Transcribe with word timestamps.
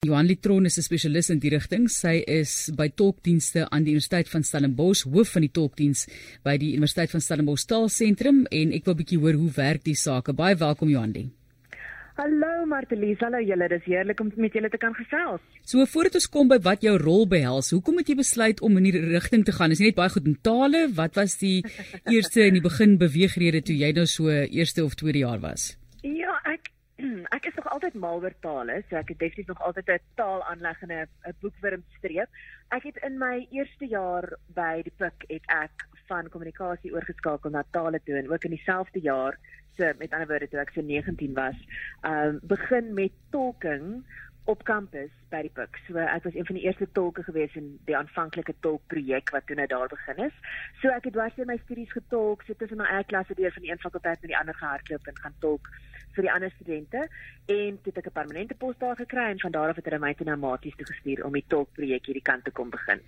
Johan 0.00 0.24
Litron 0.24 0.64
is 0.64 0.78
'n 0.78 0.82
spesialis 0.82 1.28
in 1.28 1.40
die 1.40 1.50
rigting. 1.50 1.86
Sy 1.86 2.24
is 2.26 2.70
by 2.74 2.88
tolkdienste 2.88 3.66
aan 3.68 3.84
die 3.84 3.92
Universiteit 3.92 4.28
van 4.32 4.42
Stellenbosch, 4.42 5.04
hoof 5.04 5.28
van 5.34 5.42
die 5.42 5.50
tolkdiens 5.52 6.06
by 6.42 6.56
die 6.56 6.70
Universiteit 6.72 7.10
van 7.10 7.20
Stellenbosch 7.20 7.66
Taalsentrum 7.66 8.46
en 8.50 8.72
ek 8.72 8.86
wil 8.86 8.94
'n 8.94 8.96
bietjie 8.96 9.18
hoor 9.18 9.34
hoe 9.34 9.50
werk 9.52 9.84
die 9.84 9.94
sake. 9.94 10.32
Baie 10.32 10.56
welkom 10.56 10.88
Johan. 10.88 11.32
Hallo 12.16 12.64
Martelies, 12.64 13.18
hallo 13.20 13.40
julle. 13.44 13.68
Dis 13.68 13.84
heerlik 13.84 14.20
om 14.20 14.32
met 14.36 14.52
julle 14.52 14.70
te 14.70 14.78
kan 14.78 14.94
gesels. 14.94 15.40
So 15.64 15.84
voordat 15.84 16.14
ons 16.14 16.28
kom 16.28 16.48
by 16.48 16.58
wat 16.58 16.80
jou 16.80 16.96
rol 16.96 17.26
behels, 17.26 17.70
hoekom 17.70 17.98
het 17.98 18.08
jy 18.08 18.14
besluit 18.14 18.60
om 18.62 18.76
in 18.78 18.84
hierdie 18.84 19.12
rigting 19.12 19.44
te 19.44 19.52
gaan? 19.52 19.70
Is 19.70 19.80
nie 19.80 19.88
net 19.88 19.96
baie 19.96 20.08
goed 20.08 20.26
in 20.26 20.38
tale? 20.40 20.88
Wat 20.94 21.14
was 21.14 21.36
die 21.36 21.62
eerste 22.14 22.46
in 22.46 22.54
die 22.54 22.62
begin 22.62 22.96
beweegrede 22.96 23.62
toe 23.62 23.76
jy 23.76 23.92
nou 23.92 24.06
so 24.06 24.30
eerste 24.30 24.82
of 24.82 24.94
tweede 24.94 25.18
jaar 25.18 25.40
was? 25.40 25.76
Nog 27.60 27.72
altyd 27.72 27.94
mal 27.94 28.22
oor 28.22 28.32
tale, 28.40 28.74
so 28.88 28.96
ek 28.96 29.10
het 29.12 29.18
definitief 29.20 29.50
nog 29.50 29.58
altyd 29.60 29.88
'n 29.92 29.98
taalaanleg 30.16 30.78
en 30.82 30.92
'n 30.92 31.34
boekwurm 31.40 31.82
streep. 31.96 32.28
Ek 32.68 32.82
het 32.82 32.96
in 33.08 33.18
my 33.18 33.46
eerste 33.50 33.86
jaar 33.86 34.24
by 34.54 34.80
die 34.82 34.92
PUK 34.96 35.24
het 35.28 35.44
ek 35.46 35.84
van 36.08 36.28
kommunikasie 36.28 36.92
oorgeskakel 36.94 37.50
na 37.50 37.64
tale 37.70 38.00
toe 38.04 38.16
en 38.16 38.30
ook 38.32 38.44
in 38.44 38.56
dieselfde 38.56 39.00
jaar, 39.00 39.36
so 39.76 39.92
met 39.98 40.12
ander 40.12 40.28
woorde 40.28 40.48
toe 40.48 40.60
ek 40.60 40.70
so 40.70 40.80
19 40.80 41.34
was, 41.34 41.58
um, 42.02 42.40
begin 42.42 42.94
met 42.94 43.12
tolking 43.30 44.04
op 44.44 44.64
kampus 44.64 45.12
by 45.28 45.42
die 45.42 45.52
PUK. 45.52 45.76
So 45.86 45.98
ek 45.98 46.24
was 46.24 46.34
een 46.34 46.46
van 46.46 46.56
die 46.56 46.64
eerste 46.64 46.88
tolke 46.92 47.22
gewees 47.22 47.54
in 47.54 47.78
die 47.84 47.96
aanvanklike 47.96 48.54
tolkprojek 48.60 49.30
wat 49.30 49.46
toe 49.46 49.56
nou 49.56 49.66
daar 49.66 49.88
begin 49.88 50.24
is. 50.24 50.36
So 50.80 50.88
ek 50.88 51.04
het 51.04 51.12
dwars 51.12 51.34
deur 51.34 51.46
my 51.46 51.60
studies 51.64 51.92
getolk, 51.92 52.42
so 52.42 52.54
tussen 52.54 52.80
my 52.80 52.88
eie 52.88 53.04
klasse 53.04 53.34
deur 53.34 53.52
van 53.52 53.62
die 53.62 53.70
een 53.70 53.84
fakulteit 53.84 54.20
met 54.20 54.30
die 54.30 54.38
ander 54.38 54.54
gehardloop 54.54 55.06
en 55.06 55.18
gaan 55.18 55.40
tolk 55.40 55.68
vir 56.14 56.26
die 56.26 56.32
ander 56.32 56.50
studente 56.50 57.08
en 57.46 57.78
toe 57.82 57.92
het 57.92 57.98
ek 57.98 58.06
'n 58.06 58.18
permanente 58.20 58.54
pos 58.54 58.76
daar 58.78 58.96
gekry 58.96 59.30
en 59.30 59.40
van 59.40 59.52
daar 59.52 59.68
af 59.68 59.76
het 59.76 59.84
hulle 59.84 59.98
my 59.98 60.14
toe 60.14 60.26
na 60.26 60.36
Maties 60.36 60.76
toe 60.76 60.86
gestuur 60.86 61.24
om 61.24 61.32
die 61.32 61.44
tolkprojek 61.48 62.06
hierdie 62.06 62.28
kant 62.30 62.44
te 62.44 62.50
kom 62.50 62.70
begin. 62.70 63.00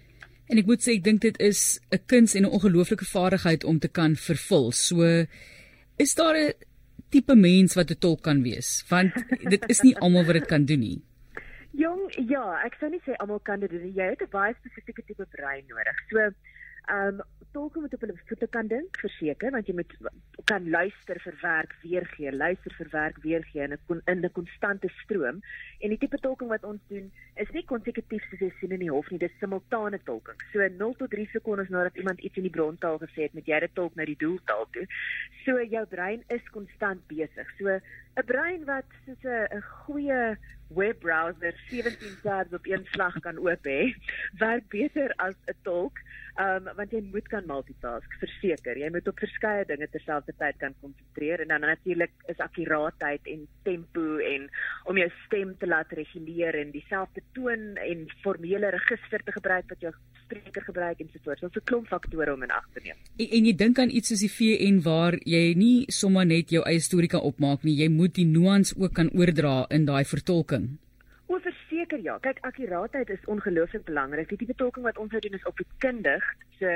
En 0.50 0.58
ek 0.58 0.66
moet 0.66 0.82
sê 0.82 0.96
ek 0.98 1.04
dink 1.04 1.20
dit 1.20 1.38
is 1.40 1.80
'n 1.90 2.02
kuns 2.06 2.34
en 2.34 2.44
'n 2.44 2.54
ongelooflike 2.56 3.04
vaardigheid 3.04 3.64
om 3.64 3.78
te 3.78 3.88
kan 3.88 4.16
vervul. 4.16 4.72
So 4.72 5.26
is 5.96 6.14
daar 6.14 6.36
'n 6.36 6.52
tipe 7.10 7.34
mens 7.34 7.74
wat 7.74 7.90
'n 7.90 7.98
tolk 7.98 8.22
kan 8.22 8.42
wees? 8.42 8.84
Want 8.88 9.12
dit 9.54 9.62
is 9.68 9.80
nie 9.80 9.96
almal 9.96 10.24
wat 10.24 10.34
dit 10.34 10.46
kan 10.46 10.64
doen 10.64 10.80
nie. 10.80 11.00
Jong, 11.72 12.28
ja, 12.28 12.60
ek 12.64 12.74
sou 12.80 12.90
nie 12.90 13.00
sê 13.00 13.16
almal 13.16 13.40
kan 13.40 13.60
dit 13.60 13.70
doen 13.70 13.82
nie. 13.82 13.94
Jy 13.96 14.08
het 14.12 14.22
'n 14.22 14.30
baie 14.30 14.54
spesifieke 14.54 15.02
tipe 15.06 15.26
brein 15.30 15.64
nodig. 15.68 15.96
So, 16.10 16.18
ehm 16.86 17.20
um, 17.20 17.22
tolke 17.52 17.80
moet 17.80 17.94
op 17.94 18.00
hulle 18.00 18.14
voete 18.26 18.46
kan 18.48 18.66
dink, 18.66 18.96
verseker, 19.00 19.52
want 19.52 19.66
jy 19.68 19.74
moet 19.76 19.90
kan 20.48 20.68
luister 20.72 21.18
vir 21.22 21.34
werk 21.42 21.74
weergee, 21.82 22.32
luister 22.32 22.74
vir 22.78 22.88
werk 22.92 23.18
weergee 23.24 23.66
in 23.66 23.74
'n 23.76 24.00
in 24.12 24.24
'n 24.24 24.32
konstante 24.32 24.88
stroom. 25.02 25.42
En 25.80 25.88
die 25.92 25.98
tipe 25.98 26.18
tolking 26.18 26.48
wat 26.48 26.64
ons 26.64 26.80
doen 26.88 27.12
is 27.36 27.50
nie 27.50 27.64
konsekutief 27.64 28.22
soos 28.28 28.40
jy 28.40 28.52
sien 28.60 28.72
in 28.72 28.84
die 28.84 28.90
hof 28.90 29.10
nie, 29.10 29.18
dis 29.18 29.38
simultane 29.40 30.00
tolking. 30.04 30.38
So 30.52 30.68
0 30.68 30.94
tot 30.94 31.10
3 31.10 31.26
sekondes 31.32 31.68
nadat 31.68 31.96
iemand 31.96 32.20
iets 32.20 32.36
in 32.36 32.48
die 32.48 32.56
brontaal 32.56 32.98
gesê 32.98 33.22
het, 33.22 33.34
moet 33.34 33.46
jy 33.46 33.60
dit 33.60 33.74
tolk 33.74 33.94
na 33.94 34.04
die 34.04 34.16
doeltaal 34.16 34.66
toe. 34.70 34.86
So 35.44 35.62
jou 35.62 35.86
brein 35.86 36.24
is 36.28 36.50
konstant 36.50 37.06
besig. 37.06 37.48
So 37.58 37.80
'n 38.16 38.24
brein 38.24 38.64
wat 38.64 38.88
soos 39.04 39.24
'n 39.24 39.62
goeie 39.84 40.36
webbrowser 40.74 41.54
17 41.68 42.16
tabs 42.22 42.52
op 42.52 42.66
een 42.66 42.84
slag 42.90 43.18
kan 43.20 43.38
oop 43.38 43.64
hê, 43.68 43.94
werk 44.38 44.68
beter 44.68 45.12
as 45.16 45.36
'n 45.46 45.56
tolk. 45.62 45.98
Um, 46.40 46.64
want 46.76 46.90
jy 46.90 47.02
moet 47.12 47.28
kan 47.28 47.46
multitask, 47.46 48.12
verseker. 48.18 48.78
Jy 48.78 48.88
moet 48.90 49.08
op 49.08 49.18
verskeie 49.18 49.64
dinge 49.68 49.88
terselfdertyd 49.92 50.56
kan 50.56 50.74
konsentreer 50.80 51.40
en 51.40 51.48
dan 51.48 51.60
natuurlik 51.60 52.12
is 52.32 52.40
akkuraatheid 52.40 53.26
en 53.26 53.48
tempo 53.62 54.16
en 54.16 54.48
om 54.84 54.96
jou 54.96 55.10
stem 55.26 55.58
te 55.58 55.66
laat 55.66 55.92
reguleer 55.92 56.54
en 56.54 56.70
dieselfde 56.70 57.20
toon 57.32 57.76
en 57.76 58.08
formele 58.22 58.70
register 58.70 59.22
te 59.24 59.32
gebruik 59.32 59.68
wat 59.68 59.80
jou 59.80 59.92
spreker 60.40 60.62
gebruik 60.62 61.00
en 61.00 61.08
so 61.12 61.18
voort. 61.24 61.38
So 61.38 61.46
'n 61.46 61.64
klomp 61.64 61.86
faktore 61.86 62.32
om 62.32 62.42
in 62.42 62.50
ag 62.50 62.66
te 62.72 62.80
neem. 62.82 62.96
En, 63.16 63.28
en 63.30 63.44
jy 63.46 63.54
dink 63.54 63.78
aan 63.78 63.90
iets 63.90 64.08
soos 64.08 64.20
die 64.20 64.32
VN 64.38 64.82
waar 64.82 65.18
jy 65.24 65.54
nie 65.54 65.84
sommer 65.88 66.26
net 66.26 66.50
jou 66.50 66.62
eie 66.64 66.80
storie 66.80 67.08
kan 67.08 67.20
opmaak 67.20 67.62
nie, 67.62 67.76
jy 67.76 67.88
moet 67.88 68.14
die 68.14 68.26
nuance 68.26 68.74
ook 68.76 68.94
kan 68.94 69.10
oordra 69.14 69.66
in 69.70 69.84
daai 69.84 70.04
vertolking. 70.04 70.78
O, 71.32 71.38
verseker 71.40 72.00
ja. 72.04 72.18
Kyk, 72.20 72.42
akkuraatheid 72.44 73.08
is 73.14 73.24
ongelooflik 73.24 73.86
belangrik. 73.88 74.28
Die 74.28 74.36
tipe 74.42 74.54
tolking 74.60 74.84
wat 74.84 74.98
ons 75.00 75.14
nou 75.14 75.20
doen 75.24 75.38
is 75.38 75.46
opvoedkundig. 75.48 76.26
So 76.58 76.74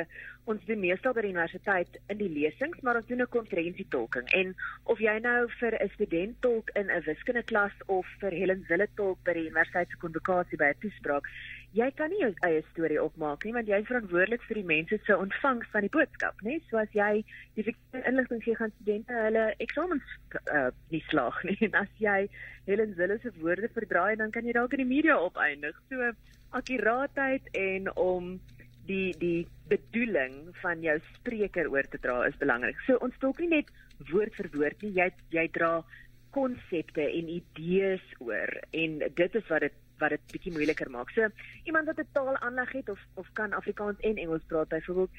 ons 0.49 0.63
doen 0.69 0.81
meestal 0.81 1.13
by 1.13 1.25
die 1.27 1.33
universiteit 1.35 1.99
in 2.13 2.21
die 2.23 2.31
lesings, 2.31 2.81
maar 2.87 2.97
ons 2.97 3.09
doen 3.11 3.21
'n 3.21 3.35
konferensietolking. 3.37 4.27
En 4.41 4.55
of 4.85 4.99
jy 4.99 5.19
nou 5.19 5.49
vir 5.61 5.77
'n 5.77 5.91
student 5.95 6.41
tolk 6.41 6.71
in 6.75 6.89
'n 6.91 7.05
wiskundeklas 7.05 7.77
of 7.87 8.07
vir 8.21 8.31
Helen 8.31 8.65
Zille 8.69 8.89
tolk 8.95 9.19
by 9.25 9.33
die 9.33 9.49
universiteit 9.51 9.89
se 9.91 9.97
konvokasie 9.97 10.57
by 10.57 10.73
'n 10.73 10.81
toespraak, 10.81 11.27
jy 11.77 11.89
kan 11.99 12.11
nie 12.13 12.21
jou 12.23 12.31
eie 12.47 12.63
storie 12.71 12.99
opmaak 13.03 13.45
nie 13.45 13.53
want 13.57 13.69
jy 13.71 13.81
is 13.83 13.89
verantwoordelik 13.89 14.45
vir 14.49 14.61
die 14.61 14.69
mense 14.71 14.99
se 15.05 15.17
ontvangs 15.17 15.69
van 15.75 15.85
die 15.85 15.93
boodskap, 15.93 16.39
né? 16.47 16.57
So 16.71 16.81
as 16.81 16.93
jy 16.97 17.23
die 17.59 17.75
inligting 18.03 18.43
gee 18.45 18.57
gaan 18.59 18.73
studente 18.79 19.17
hulle 19.27 19.47
eksamens 19.65 20.15
uh, 20.41 20.71
nie 20.95 21.03
slaag 21.11 21.43
nie 21.49 21.59
en 21.69 21.79
as 21.83 21.93
jy 22.03 22.19
Helen 22.69 22.97
Zille 22.99 23.19
se 23.23 23.33
woorde 23.41 23.71
verdraai 23.77 24.17
dan 24.23 24.33
kan 24.35 24.49
jy 24.49 24.57
dalk 24.57 24.77
in 24.77 24.85
die 24.85 24.93
media 24.97 25.19
opeindig. 25.21 25.77
So 25.91 26.13
akkuraatheid 26.57 27.51
en 27.59 27.91
om 28.01 28.37
die 28.87 29.13
die 29.21 29.47
bedoeling 29.69 30.55
van 30.63 30.83
jou 30.85 30.97
spreker 31.17 31.69
oor 31.73 31.89
te 31.91 32.01
dra 32.03 32.23
is 32.29 32.39
belangrik. 32.41 32.79
So 32.87 33.01
ons 33.05 33.17
dalk 33.23 33.43
nie 33.43 33.53
net 33.59 33.73
woord 34.13 34.37
vir 34.39 34.51
woord 34.55 34.85
nie, 34.85 34.95
jy 34.97 35.11
jy 35.35 35.49
dra 35.53 35.81
konsepte 36.37 37.03
en 37.03 37.33
idees 37.33 38.05
oor 38.21 38.51
en 38.77 39.01
dit 39.01 39.37
is 39.41 39.51
wat 39.51 39.65
dit 39.65 39.83
wat 39.99 40.15
dit 40.15 40.33
bietjie 40.33 40.53
moeiliker 40.53 40.91
maak. 40.91 41.11
So 41.11 41.29
iemand 41.65 41.87
wat 41.87 41.99
'n 41.99 42.09
taal 42.13 42.37
aanleg 42.37 42.73
het 42.73 42.89
of 42.89 43.01
of 43.15 43.27
kan 43.33 43.53
Afrikaans 43.53 44.01
en 44.01 44.17
Engels 44.17 44.47
praat 44.47 44.69
byvoorbeeld 44.69 45.11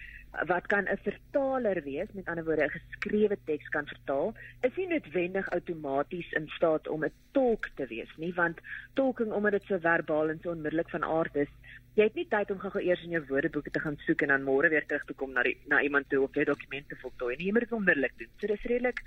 wat 0.46 0.66
kan 0.68 0.86
'n 0.86 1.00
vertaler 1.04 1.84
wees, 1.84 2.08
met 2.14 2.28
ander 2.28 2.46
woorde 2.46 2.64
'n 2.64 2.80
geskrewe 2.80 3.38
teks 3.46 3.70
kan 3.70 3.88
vertaal, 3.88 4.34
is 4.62 4.76
nie 4.76 4.88
noodwendig 4.88 5.50
outomaties 5.50 6.32
in 6.32 6.48
staat 6.48 6.88
om 6.88 7.04
'n 7.04 7.12
tolk 7.32 7.70
te 7.76 7.86
wees 7.88 8.12
nie, 8.18 8.34
want 8.34 8.60
tolking 8.94 9.32
omdat 9.32 9.52
dit 9.52 9.64
so 9.64 9.80
verbaal 9.80 10.30
en 10.30 10.40
so 10.42 10.52
onmiddellik 10.52 10.90
van 10.90 11.04
aard 11.04 11.36
is, 11.36 11.50
jy 11.98 12.04
het 12.04 12.14
nie 12.16 12.28
tyd 12.30 12.52
om 12.52 12.60
gou-gou 12.60 12.82
eers 12.84 13.04
in 13.04 13.16
jou 13.16 13.24
woordeboeke 13.26 13.72
te 13.74 13.80
gaan 13.80 13.98
soek 14.06 14.22
en 14.22 14.28
dan 14.28 14.44
môre 14.46 14.70
weer 14.70 14.86
terug 14.86 15.06
te 15.06 15.16
kom 15.18 15.32
na 15.34 15.44
die 15.44 15.58
na 15.66 15.82
iemand 15.82 16.10
toe 16.10 16.22
of 16.28 16.36
jy 16.38 16.44
dokumente 16.46 16.96
voltooi 17.02 17.36
nie. 17.36 17.48
Jy 17.48 17.54
moet 17.56 17.66
dit 17.66 17.72
onmiddellik 17.72 18.14
doen. 18.18 18.30
So 18.38 18.48
dis 18.48 18.68
redelik 18.72 19.02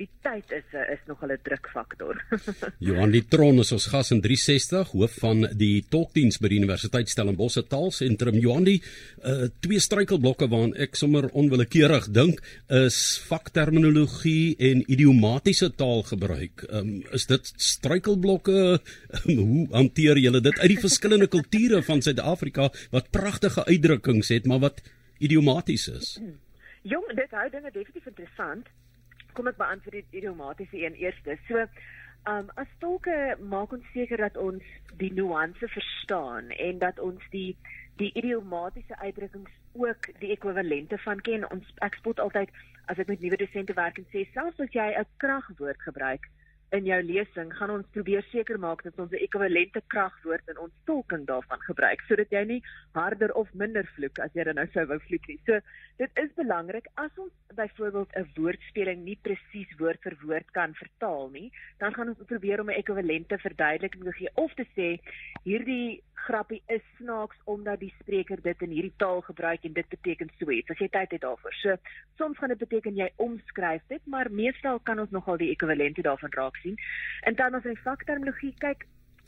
die 0.00 0.08
tyd 0.24 0.50
is 0.54 0.72
eh, 0.74 0.92
is 0.94 1.02
nog 1.06 1.22
'n 1.22 1.38
drukfaktor. 1.42 2.18
Johan 2.86 3.10
Litron 3.10 3.58
is 3.62 3.72
ons 3.72 3.86
gas 3.86 4.10
in 4.10 4.20
360, 4.20 4.90
hoof 4.90 5.14
van 5.22 5.46
die 5.54 5.84
tolkdiens 5.88 6.38
by 6.42 6.50
die 6.50 6.58
Universiteit 6.58 7.08
Stellenbosch 7.08 7.62
Taalsentrum. 7.68 8.38
Johan, 8.42 8.64
die 8.64 8.82
uh, 9.22 9.46
twee 9.60 9.78
struikelblokke 9.78 10.48
waaraan 10.50 10.74
ek 10.74 10.98
sommer 10.98 11.28
onwillekeurig 11.30 12.10
dink, 12.10 12.42
is 12.68 13.18
vakterminologie 13.28 14.56
en 14.58 14.82
idiomatiese 14.90 15.70
taalgebruik. 15.78 16.66
Um, 16.70 17.02
is 17.12 17.26
dit 17.30 17.52
struikelblokke? 17.56 18.80
Hoe 19.24 19.66
hanteer 19.70 20.18
julle 20.18 20.40
dit 20.40 20.58
uit 20.58 20.72
die 20.74 20.80
verskillende 20.80 21.30
kulture 21.30 21.82
van 21.82 22.02
Suid-Afrika 22.02 22.70
wat 22.90 23.10
pragtige 23.10 23.64
uitdrukkings 23.64 24.28
het, 24.34 24.46
maar 24.46 24.58
wat 24.58 24.82
idiomaties 25.18 25.88
is? 25.88 26.16
Jong, 26.82 27.06
dit 27.14 27.30
hou 27.30 27.50
dinge 27.50 27.70
definitief 27.70 28.10
interessant 28.10 28.68
kom 29.34 29.50
ek 29.50 29.60
beantwoord 29.60 30.06
die 30.10 30.20
idiomatiese 30.22 30.80
een 30.80 30.98
eerste. 31.02 31.38
So, 31.48 31.66
ehm 32.24 32.44
um, 32.44 32.50
as 32.60 32.70
tolke 32.80 33.36
maak 33.40 33.72
ons 33.76 33.88
seker 33.92 34.16
dat 34.16 34.36
ons 34.40 34.62
die 35.00 35.12
nuance 35.12 35.68
verstaan 35.68 36.50
en 36.50 36.78
dat 36.78 36.98
ons 36.98 37.24
die 37.30 37.56
die 38.00 38.10
idiomatiese 38.18 38.96
uitdrukkings 38.98 39.50
ook 39.72 40.08
die 40.18 40.30
ekwivalente 40.34 40.98
van 40.98 41.20
ken. 41.20 41.50
Ons 41.50 41.68
ek 41.86 41.98
spot 42.00 42.22
altyd 42.22 42.50
as 42.90 42.98
ek 42.98 43.10
met 43.12 43.20
nuwe 43.20 43.36
dosente 43.36 43.76
werk 43.76 44.00
en 44.00 44.08
sê 44.12 44.24
selfs 44.32 44.60
as 44.60 44.72
jy 44.72 44.88
'n 44.94 45.06
kragwoord 45.22 45.80
gebruik, 45.82 46.26
in 46.74 46.88
jou 46.88 46.98
lesing 47.06 47.52
gaan 47.54 47.70
ons 47.70 47.90
probeer 47.94 48.24
seker 48.32 48.58
maak 48.58 48.82
dat 48.82 48.98
ons 48.98 49.12
'n 49.12 49.22
ekwivalente 49.26 49.80
kragwoord 49.94 50.48
in 50.52 50.58
ons 50.58 50.74
tolking 50.90 51.26
daarvan 51.26 51.60
gebruik 51.68 52.00
sodat 52.08 52.30
jy 52.30 52.44
nie 52.44 52.62
harder 52.92 53.30
of 53.34 53.48
minder 53.54 53.86
vloek 53.96 54.18
as 54.18 54.34
jy 54.34 54.44
dan 54.44 54.56
nou 54.60 54.66
sou 54.72 54.84
wou 54.86 54.98
vloek 55.06 55.28
nie. 55.28 55.38
So 55.46 55.60
dit 55.98 56.10
is 56.24 56.30
belangrik 56.34 56.86
as 56.94 57.12
ons 57.16 57.32
byvoorbeeld 57.54 58.10
'n 58.16 58.30
woordspeling 58.36 59.04
nie 59.04 59.18
presies 59.22 59.70
woord 59.78 60.00
vir 60.02 60.16
woord 60.22 60.50
kan 60.52 60.74
vertaal 60.74 61.30
nie, 61.30 61.52
dan 61.78 61.94
gaan 61.94 62.08
ons 62.08 62.26
probeer 62.26 62.60
om 62.60 62.70
'n 62.70 62.80
ekwivalente 62.82 63.38
verduideliking 63.38 64.04
te 64.04 64.12
gee 64.12 64.30
of 64.34 64.54
te 64.54 64.66
sê 64.76 64.98
hierdie 65.44 66.02
grappie 66.26 66.62
is 66.66 66.82
snaaks 66.98 67.36
omdat 67.44 67.80
die 67.80 67.92
spreker 68.00 68.40
dit 68.42 68.62
in 68.62 68.72
hierdie 68.74 68.96
taal 69.02 69.20
gebruik 69.26 69.64
en 69.68 69.72
dit 69.76 69.88
beteken 69.88 70.30
so 70.38 70.50
iets. 70.50 70.70
As 70.72 70.80
jy 70.80 70.88
tyd 70.88 71.12
het 71.16 71.24
daarvoor. 71.24 71.56
So 71.60 71.76
soms 72.20 72.38
gaan 72.38 72.54
dit 72.54 72.62
beteken 72.62 72.96
jy 72.96 73.10
omskryf 73.16 73.82
dit, 73.92 74.06
maar 74.06 74.30
meestal 74.30 74.80
kan 74.88 75.02
ons 75.02 75.12
nogal 75.14 75.40
die 75.42 75.50
ekwivalente 75.52 76.04
daarvan 76.06 76.32
raak 76.38 76.56
sien. 76.64 76.80
In 77.30 77.38
terme 77.38 77.60
van 77.60 77.76
die 77.76 77.84
vakterminologie, 77.86 78.54
kyk, 78.64 78.86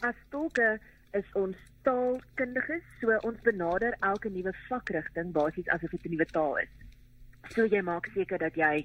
as 0.08 0.18
tolke 0.34 0.76
is 1.16 1.28
ons 1.38 1.60
taalkundiges, 1.86 2.82
so 3.00 3.14
ons 3.28 3.38
benader 3.46 3.94
elke 4.10 4.32
nuwe 4.32 4.52
vakrigting 4.66 5.32
basies 5.36 5.70
asof 5.76 5.94
dit 5.94 6.10
'n 6.10 6.16
nuwe 6.16 6.28
taal 6.32 6.58
is. 6.64 6.74
So 7.54 7.66
jy 7.70 7.80
maak 7.84 8.08
seker 8.14 8.40
dat 8.42 8.56
jy 8.58 8.84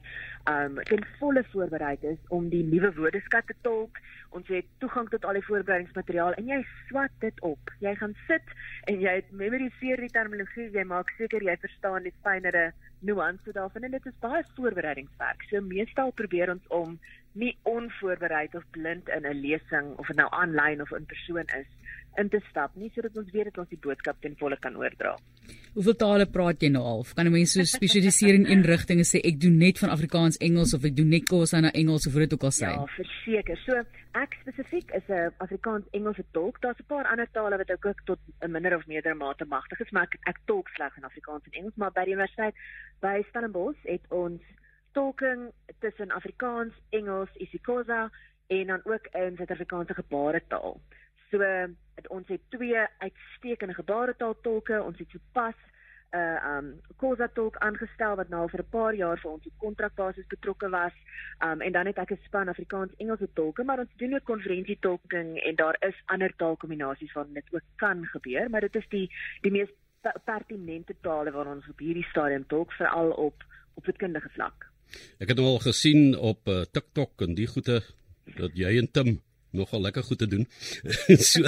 um 0.51 0.77
ten 0.89 1.03
volle 1.19 1.43
voorbereid 1.53 2.03
is 2.03 2.19
om 2.29 2.49
die 2.53 2.63
nuwe 2.63 2.91
woordeskat 2.97 3.47
te 3.49 3.55
tolk. 3.65 3.97
Ons 4.37 4.47
het 4.53 4.67
toegang 4.83 5.09
tot 5.09 5.25
al 5.25 5.39
die 5.39 5.45
voorbereidingsmateriaal 5.47 6.37
en 6.37 6.51
jy 6.51 6.59
swat 6.89 7.13
dit 7.25 7.41
op. 7.47 7.73
Jy 7.79 7.95
gaan 7.95 8.13
sit 8.27 8.53
en 8.91 9.01
jy 9.01 9.15
memoriseer 9.31 10.03
die 10.05 10.13
terminologie. 10.13 10.69
Jy 10.77 10.85
maak 10.93 11.09
seker 11.17 11.43
jy 11.43 11.57
verstaan 11.63 12.05
die 12.07 12.15
fynere 12.25 12.69
nuance 13.01 13.55
daarvan 13.57 13.87
en 13.87 13.97
dit 13.97 14.05
is 14.05 14.21
baie 14.21 14.43
voorbereidingswerk. 14.55 15.47
So 15.49 15.61
meestal 15.65 16.13
probeer 16.21 16.53
ons 16.53 16.67
om 16.69 16.99
nie 17.33 17.57
onvoorbereid 17.63 18.55
of 18.55 18.63
blind 18.71 19.09
in 19.09 19.25
'n 19.25 19.41
lesing 19.41 19.97
of 19.97 20.07
dit 20.07 20.15
nou 20.15 20.29
aanlyn 20.31 20.81
of 20.81 20.91
in 20.91 21.05
persoon 21.05 21.47
is 21.59 21.67
in 22.19 22.29
te 22.29 22.41
stap 22.49 22.75
nie 22.75 22.89
sodat 22.95 23.15
ons 23.17 23.31
weet 23.31 23.47
dat 23.51 23.61
ons 23.63 23.69
die 23.71 23.79
boodskap 23.79 24.19
ten 24.21 24.35
volle 24.39 24.57
kan 24.59 24.75
oordra. 24.75 25.13
Hoeveel 25.75 25.95
tale 25.95 26.25
praat 26.27 26.63
jy 26.63 26.69
nou 26.73 26.83
al? 26.83 27.05
Kan 27.15 27.27
'n 27.27 27.31
mens 27.31 27.53
so 27.53 27.63
spesialiseer 27.63 28.35
in 28.35 28.45
een 28.45 28.63
rigting 28.63 28.99
en 28.99 29.07
sê 29.07 29.21
ek 29.23 29.39
doen 29.39 29.57
net 29.57 29.79
van 29.79 29.89
Afrikaans 29.89 30.37
Engels 30.37 30.73
of 30.73 30.83
ek 30.83 30.95
doen 30.95 31.09
net 31.09 31.27
Khoisa 31.29 31.59
na 31.61 31.71
Engels 31.71 32.07
of 32.07 32.13
wat 32.13 32.29
dit 32.29 32.33
ook 32.33 32.43
al 32.43 32.51
sê? 32.51 32.71
Ja, 32.71 32.85
verseker. 32.85 33.57
So 33.65 33.73
ek 34.13 34.35
spesifiek 34.41 34.91
is 34.91 35.07
'n 35.07 35.31
Afrikaans 35.37 35.85
Engelse 35.91 36.25
tolk. 36.31 36.61
Daar's 36.61 36.79
'n 36.79 36.87
paar 36.87 37.07
ander 37.07 37.27
tale 37.31 37.57
wat 37.57 37.69
ek 37.69 37.85
ook 37.85 38.01
tot 38.05 38.19
'n 38.41 38.51
minder 38.51 38.75
of 38.75 38.87
meerder 38.87 39.15
mate 39.15 39.45
magtig 39.45 39.79
is, 39.79 39.91
maar 39.91 40.03
ek, 40.03 40.17
ek 40.27 40.37
tolk 40.45 40.67
slegs 40.67 40.97
in 40.97 41.03
Afrikaans 41.03 41.43
en 41.45 41.59
Engels, 41.59 41.75
maar 41.75 41.91
by 41.91 42.03
die 42.03 42.13
universiteit 42.13 42.55
by 42.99 43.23
Stellenbosch 43.29 43.79
het 43.83 44.05
ons 44.09 44.41
tolking 44.91 45.51
tussen 45.79 46.11
Afrikaans, 46.11 46.73
Engels, 46.89 47.29
isiXhosa 47.33 48.09
en 48.47 48.67
dan 48.67 48.81
ook 48.83 49.07
in 49.11 49.35
Suid-Afrikaanse 49.35 49.93
gebaretaal. 49.93 50.79
So 51.29 51.39
het, 51.39 52.07
ons 52.07 52.27
het 52.27 52.41
twee 52.49 52.87
uitstekende 52.97 53.73
gebaretaal 53.73 54.35
tolke, 54.41 54.83
ons 54.83 54.97
het 54.97 55.09
sopas 55.09 55.55
'n 56.11 56.17
uh, 56.17 56.57
um 56.57 56.81
Khoza 56.97 57.27
tolk 57.33 57.57
aangestel 57.57 58.15
wat 58.15 58.29
nou 58.29 58.49
vir 58.49 58.59
'n 58.59 58.69
paar 58.69 58.93
jaar 58.93 59.19
vir 59.19 59.31
ons 59.31 59.45
op 59.45 59.53
kontrakbasis 59.57 60.27
betrokke 60.27 60.69
was. 60.69 60.93
Um 61.45 61.61
en 61.61 61.71
dan 61.71 61.85
het 61.85 61.97
ek 61.97 62.11
'n 62.11 62.19
span 62.23 62.47
Afrikaans-Engelse 62.47 63.29
tolke, 63.33 63.63
maar 63.63 63.79
ons 63.79 63.95
doen 63.95 64.13
ook 64.13 64.23
konferensietolking 64.23 65.39
en 65.39 65.55
daar 65.55 65.75
is 65.79 66.03
ander 66.05 66.35
taalkombinasies 66.35 67.13
wat 67.13 67.33
dit 67.33 67.47
ook 67.51 67.67
kan 67.75 68.05
gebeur, 68.05 68.49
maar 68.49 68.61
dit 68.61 68.75
is 68.75 68.87
die 68.89 69.07
die 69.41 69.51
mees 69.51 69.69
pertinente 70.25 70.95
tale 71.01 71.31
waar 71.31 71.47
ons 71.47 71.69
op 71.69 71.79
hierdie 71.79 72.09
stadium 72.09 72.47
tolk 72.47 72.71
veral 72.71 73.11
op 73.11 73.17
op 73.17 73.43
opvoedkundige 73.73 74.29
vlak. 74.29 74.69
Ek 75.19 75.33
het 75.33 75.39
al 75.39 75.59
gesien 75.59 76.15
op 76.17 76.47
uh, 76.47 76.63
TikTok 76.71 77.21
en 77.27 77.35
die 77.35 77.47
goeie 77.47 77.81
dat 78.37 78.55
jy 78.55 78.77
en 78.77 78.91
Tim 78.91 79.19
nogal 79.51 79.81
lekker 79.81 80.03
goed 80.03 80.19
te 80.21 80.27
doen. 80.27 80.45
so 81.31 81.43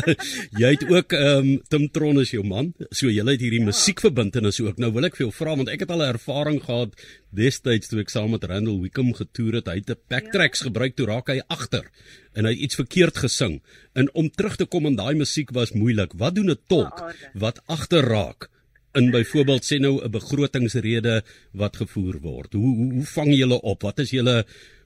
jy 0.59 0.71
het 0.75 0.85
ook 0.89 1.15
ehm 1.15 1.37
um, 1.37 1.51
Tim 1.71 1.87
Tron 1.95 2.19
is 2.21 2.33
jou 2.35 2.43
man. 2.47 2.73
So 2.91 3.11
jy 3.11 3.23
het 3.23 3.43
hierdie 3.43 3.61
ja. 3.61 3.69
musiekverbintenis 3.69 4.59
ook. 4.63 4.79
Nou 4.81 4.91
wil 4.95 5.07
ek 5.07 5.17
vir 5.17 5.27
jou 5.27 5.33
vra 5.35 5.55
want 5.59 5.71
ek 5.71 5.85
het 5.85 5.93
al 5.93 6.03
'n 6.03 6.13
ervaring 6.15 6.59
gehad 6.63 6.95
destyds 7.31 7.89
toe 7.89 8.01
ek 8.03 8.11
saam 8.11 8.31
met 8.35 8.43
Randall 8.43 8.81
Wickham 8.83 9.13
getoer 9.15 9.59
het. 9.61 9.71
Hy 9.71 9.79
het 9.81 9.91
'n 9.95 10.01
backtracks 10.09 10.59
ja. 10.59 10.67
gebruik 10.67 10.95
toe 10.95 11.07
raak 11.07 11.27
hy 11.31 11.39
agter 11.47 11.89
en 12.33 12.45
hy 12.45 12.51
het 12.51 12.65
iets 12.67 12.75
verkeerd 12.75 13.17
gesing. 13.17 13.61
En 13.93 14.09
om 14.13 14.29
terug 14.29 14.55
te 14.55 14.65
kom 14.65 14.85
in 14.85 14.95
daai 14.95 15.15
musiek 15.15 15.51
was 15.51 15.71
moeilik. 15.71 16.13
Wat 16.17 16.35
doen 16.35 16.51
'n 16.51 16.59
tolk 16.67 17.15
wat 17.33 17.61
agter 17.67 18.03
raak? 18.03 18.49
In 18.93 19.11
byvoorbeeld 19.11 19.65
sê 19.65 19.79
nou 19.79 19.95
'n 20.03 20.11
begrotingsrede 20.11 21.23
wat 21.51 21.77
gevoer 21.77 22.19
word. 22.21 22.53
Hoe 22.53 22.75
hoe, 22.75 22.91
hoe 22.93 23.05
vang 23.05 23.31
julle 23.35 23.61
op? 23.61 23.81
Wat 23.81 23.99
is 23.99 24.11
julle 24.11 24.45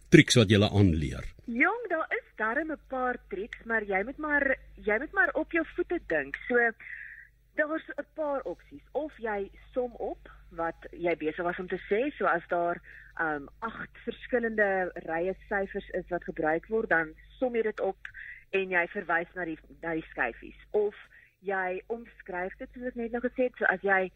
triks 0.09 0.35
wat 0.35 0.49
julle 0.49 0.69
aanleer? 0.69 1.23
Jong, 1.45 1.83
daar 1.89 2.07
is 2.09 2.27
darem 2.35 2.71
'n 2.71 2.79
paar 2.87 3.17
triks, 3.27 3.59
maar 3.65 3.83
jy 3.83 4.03
moet 4.03 4.17
maar 4.17 4.57
jy 4.75 4.97
moet 4.99 5.11
maar 5.11 5.31
op 5.33 5.51
jou 5.51 5.65
voete 5.75 5.99
dink. 6.07 6.35
So 6.47 6.55
daar's 7.55 7.87
'n 7.97 8.05
paar 8.13 8.41
opsies. 8.41 8.83
Of 8.91 9.13
jy 9.17 9.49
som 9.73 9.91
op 9.91 10.29
wat 10.49 10.87
jy 10.91 11.15
besig 11.17 11.43
was 11.43 11.59
om 11.59 11.67
te 11.67 11.81
sê, 11.89 12.15
so 12.17 12.25
as 12.25 12.47
daar 12.47 12.81
um 13.19 13.49
agt 13.59 13.97
verskillende 14.05 14.91
rye 14.93 15.35
syfers 15.49 15.89
is 15.89 16.07
wat 16.09 16.23
gebruik 16.23 16.65
word, 16.67 16.89
dan 16.89 17.13
som 17.39 17.55
jy 17.55 17.61
dit 17.61 17.79
op 17.79 17.97
en 18.49 18.69
jy 18.69 18.87
verwys 18.87 19.27
na 19.35 19.45
die 19.45 19.57
na 19.81 19.93
die 19.93 20.05
skyfies. 20.11 20.59
Of 20.71 20.95
jy 21.45 21.81
omskryf 21.93 22.55
dit 22.57 22.69
soos 22.73 22.95
net 22.95 23.11
nou 23.11 23.21
gesê 23.21 23.49
het, 23.49 23.57
so 23.57 23.65
as 23.69 23.81
jy 23.81 24.11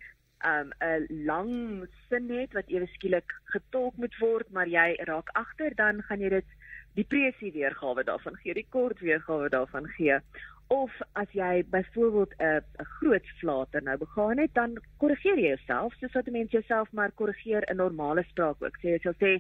um 0.46 0.72
'n 0.82 1.06
lang 1.26 1.88
sin 2.10 2.30
het 2.30 2.54
wat 2.54 2.70
ewe 2.70 2.88
skielik 2.94 3.30
getolk 3.54 3.98
moet 3.98 4.16
word, 4.20 4.50
maar 4.52 4.68
jy 4.68 4.98
raak 5.06 5.30
agter, 5.34 5.76
dan 5.76 6.02
gaan 6.02 6.20
jy 6.20 6.30
dit 6.30 6.46
die 6.96 7.06
presie 7.06 7.52
weergawe 7.52 8.04
daarvan 8.04 8.36
gee, 8.36 8.54
die 8.54 8.68
kort 8.70 9.00
weergawe 9.00 9.50
daarvan 9.50 9.88
gee. 9.88 10.20
Of 10.72 10.92
as 11.20 11.28
jy 11.36 11.64
byvoorbeeld 11.68 12.34
'n 12.40 12.64
'n 12.80 12.86
groot 12.98 13.28
flater 13.40 13.84
nou 13.84 13.98
begaan 13.98 14.38
het, 14.38 14.54
dan 14.54 14.78
korrigeer 14.98 15.40
jy 15.40 15.48
jouself, 15.48 15.94
soos 15.94 16.14
wat 16.14 16.32
mense 16.32 16.52
jouself 16.52 16.92
maar 16.92 17.12
korrigeer 17.12 17.70
in 17.70 17.76
normale 17.76 18.24
spraak 18.24 18.64
ook. 18.64 18.78
Sê 18.80 18.88
jy 18.96 19.00
sal 19.04 19.18
sê 19.20 19.32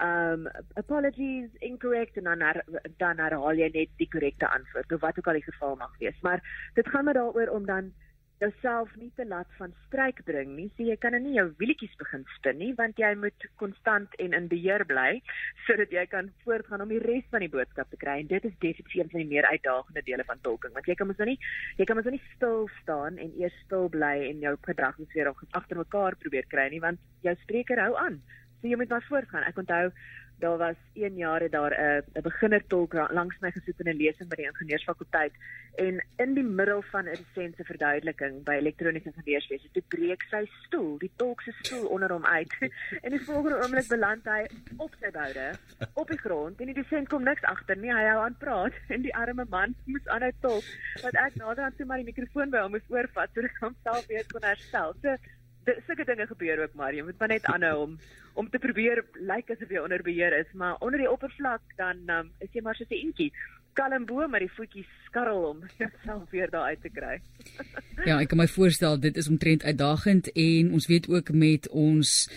um 0.00 0.48
apologies 0.74 1.50
incorrect 1.58 2.16
en 2.16 2.24
dan 2.24 2.62
dan 2.96 3.18
herhaal 3.18 3.60
jy 3.60 3.68
net 3.74 3.90
die 3.96 4.08
korrekte 4.08 4.48
antwoord 4.48 4.92
of 4.92 5.00
wat 5.00 5.18
ook 5.18 5.26
al 5.26 5.38
die 5.40 5.50
geval 5.52 5.76
mag 5.76 5.98
wees. 5.98 6.20
Maar 6.22 6.40
dit 6.74 6.88
gaan 6.88 7.04
maar 7.04 7.14
daaroor 7.14 7.48
om 7.48 7.66
dan 7.66 7.92
jouself 8.40 8.92
nie 8.96 9.10
te 9.16 9.26
laat 9.28 9.48
van 9.58 9.72
stryk 9.86 10.22
bring 10.24 10.54
nie. 10.56 10.68
So 10.76 10.86
jy 10.88 10.96
kan 11.00 11.12
nou 11.14 11.20
nie 11.24 11.36
jou 11.36 11.46
wielietjies 11.60 11.96
begin 12.00 12.24
spin 12.36 12.58
nie 12.60 12.70
want 12.78 13.00
jy 13.00 13.10
moet 13.20 13.46
konstant 13.60 14.16
en 14.24 14.36
in 14.36 14.48
beheer 14.52 14.84
bly 14.88 15.20
sodat 15.66 15.92
jy 15.92 16.06
kan 16.14 16.30
voortgaan 16.46 16.84
om 16.86 16.92
die 16.92 17.02
res 17.04 17.26
van 17.34 17.44
die 17.44 17.52
boodskap 17.52 17.92
te 17.92 18.00
kry. 18.00 18.18
En 18.22 18.32
dit 18.32 18.48
is 18.48 18.56
definitief 18.64 18.96
een 18.96 19.12
van 19.12 19.22
die 19.22 19.30
meer 19.34 19.48
uitdagende 19.50 20.04
dele 20.08 20.26
van 20.32 20.40
tolking 20.46 20.74
want 20.76 20.88
jy 20.88 20.96
kan 20.96 21.10
mos 21.10 21.20
nou 21.20 21.28
nie 21.32 21.38
jy 21.78 21.88
kan 21.88 22.00
mos 22.00 22.08
nou 22.08 22.16
nie 22.16 22.24
stil 22.34 22.68
staan 22.80 23.20
en 23.20 23.36
eers 23.42 23.62
stil 23.66 23.88
bly 23.92 24.16
en 24.30 24.44
jou 24.48 24.56
gedrag 24.68 25.00
net 25.02 25.16
weer 25.16 25.32
agter 25.32 25.82
mekaar 25.84 26.16
probeer 26.24 26.48
kry 26.48 26.70
nie 26.72 26.84
want 26.84 27.00
jou 27.26 27.36
spreker 27.44 27.82
hou 27.84 27.94
aan. 28.00 28.22
So 28.60 28.68
jy 28.68 28.76
moet 28.76 28.90
maar 28.92 29.04
voortgaan. 29.08 29.46
Ek 29.48 29.56
onthou 29.60 29.88
daar 30.40 30.58
was 30.58 30.76
1 30.94 31.16
jaar 31.16 31.40
het 31.40 31.52
daar 31.52 31.74
'n 31.76 32.04
'n 32.18 32.22
beginner 32.22 32.62
tolk 32.66 32.92
langs 32.92 33.36
my 33.40 33.50
gesit 33.50 33.80
in 33.80 33.90
'n 33.92 33.96
lesing 33.96 34.28
by 34.28 34.36
die 34.36 34.50
ingenieursfakulteit 34.52 35.32
en 35.74 36.04
in 36.16 36.34
die 36.34 36.44
middel 36.44 36.82
van 36.82 37.08
'n 37.08 37.26
sense 37.34 37.64
verduideliking 37.64 38.42
by 38.44 38.54
elektroniese 38.58 39.10
ingenieurswese 39.12 39.68
toe 39.72 39.82
breek 39.88 40.22
sy 40.30 40.42
stoel, 40.62 40.98
die 40.98 41.10
tolk 41.16 41.40
se 41.40 41.52
stoel 41.62 41.86
onder 41.86 42.12
hom 42.12 42.26
uit. 42.26 42.52
en 43.04 43.10
die 43.10 43.24
volgende 43.24 43.62
oomblik 43.62 43.88
beland 43.88 44.24
hy 44.24 44.46
op 44.76 44.94
sy 45.00 45.10
boude 45.10 45.50
op 45.94 46.08
die 46.08 46.18
grond 46.18 46.60
en 46.60 46.66
die 46.66 46.74
dosent 46.74 47.08
kom 47.08 47.22
niks 47.22 47.42
agter 47.42 47.76
nie. 47.76 47.92
Hy 47.92 48.06
hou 48.12 48.20
aan 48.24 48.36
praat 48.38 48.72
en 48.94 49.02
die 49.02 49.14
arme 49.16 49.46
man 49.48 49.74
moes 49.84 50.06
aanhou 50.06 50.32
tolk 50.40 50.64
wat 51.02 51.14
ek 51.26 51.34
naderhand 51.34 51.76
toe 51.76 51.86
maar 51.86 52.02
die 52.02 52.10
mikrofoon 52.12 52.50
by 52.50 52.64
hom 52.64 52.76
moes 52.76 52.88
oorvat 52.88 53.30
sodat 53.34 53.50
hy 53.50 53.66
homself 53.66 54.06
weer 54.06 54.26
kon 54.32 54.48
herstel. 54.48 54.94
So 55.02 55.16
sulke 55.86 56.04
dinge 56.04 56.26
gebeur 56.26 56.62
ook 56.62 56.74
maar 56.74 56.94
jy 56.94 57.04
moet 57.04 57.18
maar 57.18 57.28
net 57.28 57.44
aanhou 57.44 57.76
om 57.82 57.98
om 58.34 58.50
te 58.50 58.58
probeer 58.58 59.02
lyk 59.14 59.30
like 59.30 59.52
asof 59.52 59.70
jy 59.70 59.82
onder 59.82 60.02
beheer 60.02 60.36
is 60.38 60.52
maar 60.52 60.76
onder 60.80 60.98
die 61.02 61.10
oppervlak 61.10 61.62
dan 61.76 62.04
um, 62.10 62.30
is 62.38 62.52
jy 62.52 62.62
maar 62.62 62.76
so 62.76 62.84
'n 62.88 63.06
entjie. 63.06 63.32
Kalm 63.72 64.06
bo 64.06 64.28
maar 64.28 64.40
die 64.40 64.52
voetjies 64.52 64.90
skarrel 65.10 65.44
om 65.50 65.62
jouself 65.78 66.30
weer 66.30 66.50
daar 66.50 66.70
uit 66.72 66.82
te 66.82 66.88
kry. 66.94 67.18
ja, 68.08 68.16
ek 68.20 68.30
kan 68.32 68.40
my 68.40 68.48
voorstel 68.48 68.98
dit 69.02 69.16
is 69.20 69.28
omtrent 69.28 69.66
uitdagend 69.66 70.30
en 70.32 70.72
ons 70.76 70.90
weet 70.90 71.08
ook 71.10 71.32
met 71.34 71.68
ons 71.68 72.28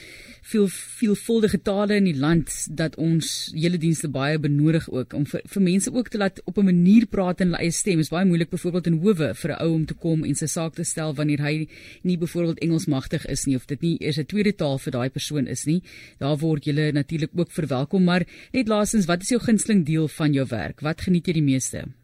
veel 0.44 0.68
veelvuldige 0.68 1.62
tale 1.64 1.96
in 2.02 2.08
die 2.10 2.18
land 2.20 2.52
dat 2.76 2.98
ons 3.00 3.28
hele 3.56 3.80
dienste 3.80 4.10
baie 4.12 4.40
benodig 4.44 4.90
ook 4.92 5.16
om 5.16 5.24
vir, 5.30 5.44
vir 5.54 5.64
mense 5.64 5.94
ook 5.94 6.12
te 6.12 6.20
laat 6.20 6.42
op 6.44 6.58
'n 6.60 6.68
manier 6.68 7.06
praat 7.08 7.42
in 7.42 7.48
hulle 7.48 7.62
eie 7.64 7.72
stem. 7.72 7.96
Dit 7.96 8.06
is 8.06 8.12
baie 8.12 8.28
moeilik 8.28 8.50
byvoorbeeld 8.50 8.88
in 8.88 9.00
howe 9.00 9.34
vir 9.34 9.52
'n 9.52 9.62
ou 9.64 9.74
om 9.74 9.86
te 9.86 9.94
kom 9.94 10.24
en 10.24 10.36
sy 10.36 10.46
saak 10.46 10.76
te 10.76 10.84
stel 10.84 11.16
wanneer 11.16 11.40
hy 11.40 11.68
nie 12.04 12.18
byvoorbeeld 12.18 12.60
Engels 12.60 12.86
magtig 12.86 13.26
is 13.26 13.46
nie 13.46 13.56
of 13.56 13.66
dit 13.66 13.82
nie 13.82 13.98
eers 14.00 14.18
'n 14.18 14.26
tweede 14.26 14.56
taal 14.56 14.78
vir 14.78 14.92
daai 14.92 15.10
persoon 15.10 15.48
is 15.48 15.66
nie. 15.66 15.82
Daar 16.20 16.38
word 16.38 16.66
jy 16.66 16.92
natuurlik 16.92 17.32
ook 17.36 17.52
verwelkom, 17.52 18.04
maar 18.04 18.26
net 18.52 18.68
laasens, 18.68 19.06
wat 19.06 19.22
is 19.22 19.30
jou 19.30 19.40
gunsteling 19.40 19.86
deel 19.86 20.08
van 20.08 20.34
jou 20.34 20.46
werk? 20.48 20.82
Wat 20.82 21.02
geniet 21.02 21.28
jy 21.28 21.34
die 21.34 21.42
meeste? 21.42 22.03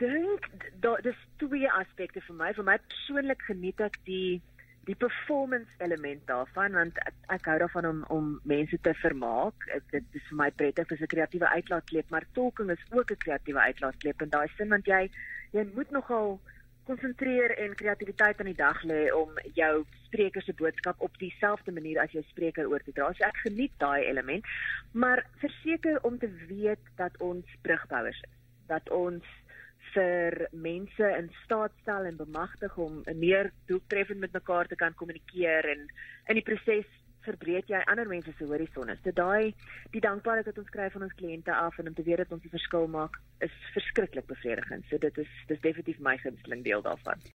Dink 0.00 0.46
daar 0.80 1.02
dis 1.04 1.18
twee 1.36 1.68
aspekte 1.70 2.22
vir 2.24 2.36
my. 2.36 2.52
Vir 2.56 2.64
my 2.64 2.78
persoonlik 2.88 3.42
geniet 3.48 3.80
ek 3.84 4.00
die 4.08 4.40
die 4.88 4.96
performance 4.96 5.76
element 5.84 6.22
daarvan 6.26 6.72
want 6.78 6.96
ek, 7.04 7.16
ek 7.36 7.48
hou 7.50 7.56
daarvan 7.60 7.88
om 7.90 7.98
om 8.16 8.30
mense 8.48 8.78
te 8.86 8.94
vermaak. 9.02 9.66
Ek, 9.76 9.84
dit 9.92 10.16
is 10.16 10.24
vir 10.30 10.38
my 10.40 10.48
prettig 10.62 10.88
vir 10.88 11.02
'n 11.04 11.12
kreatiewe 11.14 11.48
uitlaatklep, 11.56 12.08
maar 12.10 12.26
tolking 12.38 12.70
is 12.72 12.86
ook 12.90 13.12
'n 13.12 13.24
kreatiewe 13.26 13.60
uitlaatklep 13.60 14.22
in 14.22 14.32
daai 14.36 14.48
sin 14.56 14.72
want 14.72 14.86
jy 14.86 15.10
jy 15.52 15.66
moet 15.74 15.90
nogal 15.90 16.40
konsentreer 16.88 17.52
en 17.58 17.74
kreatiwiteit 17.74 18.40
aan 18.40 18.50
die 18.50 18.62
dag 18.62 18.82
lê 18.82 19.12
om 19.14 19.36
jou 19.54 19.84
spreker 20.06 20.42
se 20.42 20.52
boodskap 20.52 20.96
op 20.98 21.18
dieselfde 21.18 21.72
manier 21.72 22.00
as 22.00 22.12
jou 22.16 22.24
spreker 22.30 22.68
oor 22.68 22.82
te 22.82 22.92
dra. 22.92 23.12
So 23.12 23.24
ek 23.24 23.36
geniet 23.44 23.76
daai 23.78 24.08
element, 24.08 24.44
maar 24.92 25.26
verseker 25.44 26.00
om 26.02 26.18
te 26.18 26.30
weet 26.48 26.82
dat 26.96 27.16
ons 27.18 27.46
brugbouers 27.62 28.22
is, 28.24 28.38
dat 28.66 28.90
ons 28.90 29.24
vir 29.94 30.48
mense 30.52 31.10
in 31.18 31.30
staat 31.44 31.72
stel 31.82 32.08
en 32.08 32.16
bemagtig 32.16 32.76
om 32.78 33.02
meer 33.14 33.52
doeltreffend 33.66 34.20
met 34.20 34.32
mekaar 34.32 34.66
te 34.66 34.76
kan 34.76 34.94
kommunikeer 34.94 35.68
en 35.74 35.86
in 36.28 36.40
die 36.40 36.46
proses 36.46 36.88
verbreek 37.26 37.68
jy 37.68 37.80
ander 37.90 38.08
mense 38.08 38.32
se 38.36 38.48
horisonne. 38.48 38.96
So 39.02 39.12
daai 39.16 39.52
die 39.94 40.02
dankbaarheid 40.04 40.48
wat 40.48 40.60
ons 40.62 40.72
kry 40.74 40.88
van 40.94 41.04
ons 41.06 41.16
kliënte 41.18 41.52
af 41.54 41.78
en 41.78 41.90
om 41.90 41.96
te 41.96 42.06
weet 42.06 42.22
dat 42.22 42.32
ons 42.32 42.44
'n 42.44 42.54
verskil 42.56 42.86
maak 42.88 43.20
is 43.40 43.52
verskriklik 43.74 44.26
bevredigend. 44.26 44.84
So 44.88 44.98
dit 44.98 45.18
is 45.18 45.30
dis 45.48 45.60
definitief 45.60 45.98
my 46.00 46.16
gunsteling 46.16 46.64
deel 46.64 46.82
daarvan. 46.82 47.20